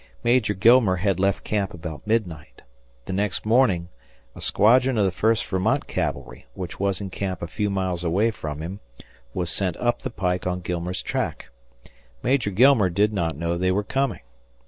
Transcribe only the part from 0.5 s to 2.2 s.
Gilmer had left camp about